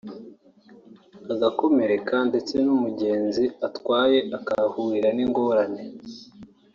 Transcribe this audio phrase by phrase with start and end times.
[1.33, 5.83] ugakomereka ndetse n’umugenzi utwaye akahahurira n’ingorane”